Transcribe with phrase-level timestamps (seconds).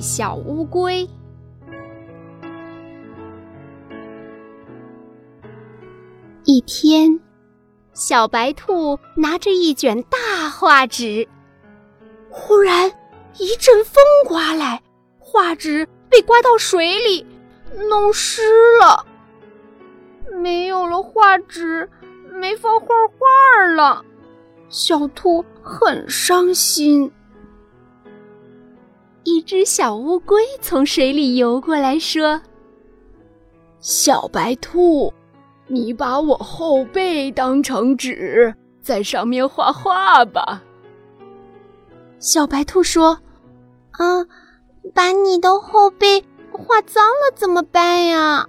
[0.00, 1.08] 小乌龟。
[6.44, 7.20] 一天，
[7.92, 11.28] 小白兔拿着一卷大画纸，
[12.30, 12.90] 忽然
[13.38, 14.82] 一阵风刮来，
[15.18, 17.26] 画纸被刮到水里，
[17.88, 18.42] 弄湿
[18.80, 19.04] 了。
[20.40, 21.90] 没有了画纸，
[22.32, 22.86] 没法画
[23.18, 24.04] 画了。
[24.68, 27.12] 小兔很伤心。
[29.46, 32.42] 一只小乌龟从水里游过来，说
[33.78, 35.14] ：“小白兔，
[35.68, 40.64] 你把我后背当成纸，在上面画画吧。”
[42.18, 43.20] 小白兔说
[43.94, 44.26] ：“啊，
[44.92, 48.48] 把你的后背画脏了怎么办呀？”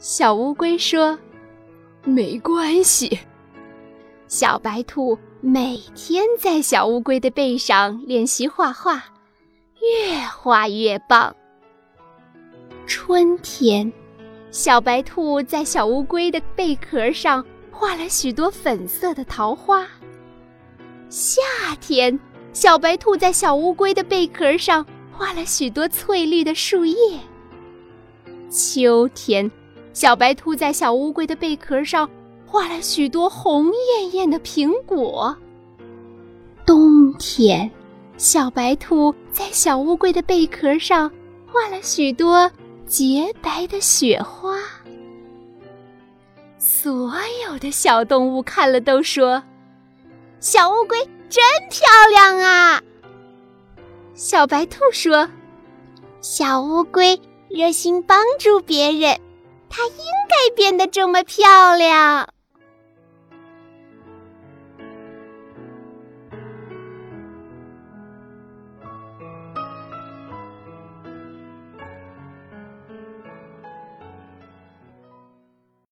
[0.00, 1.16] 小乌龟说
[2.02, 3.16] ：“没关系。”
[4.26, 9.04] 小白兔每天在小乌龟的背上练习画画，
[9.80, 11.34] 越画越棒。
[12.86, 13.92] 春天，
[14.50, 19.86] 小白兔在小乌龟的贝壳上画了许多粉色的桃花。
[21.08, 21.40] 夏
[21.80, 22.18] 天，
[22.52, 26.94] 小白兔在小乌龟的贝壳上画了许多翠绿的树叶。
[28.50, 29.50] 秋天，
[29.92, 32.08] 小白兔在小乌龟的贝壳上。
[32.50, 35.36] 画了许多红艳艳的苹果。
[36.64, 37.70] 冬天，
[38.18, 41.08] 小白兔在小乌龟的贝壳上
[41.46, 42.50] 画了许多
[42.84, 44.58] 洁白的雪花。
[46.58, 47.12] 所
[47.46, 49.40] 有的小动物看了都说
[50.40, 50.98] ：“小乌龟
[51.30, 52.82] 真漂亮啊！”
[54.14, 55.28] 小白兔说
[56.20, 59.16] ：“小乌龟热心帮助别人，
[59.70, 62.28] 它应该变得这么漂亮。”